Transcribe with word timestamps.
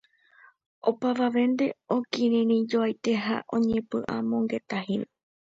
Opavavénte 0.89 1.65
okirirĩjoaite 1.95 3.11
ha 3.23 3.35
oñepy'amongetáhína. 3.55 5.05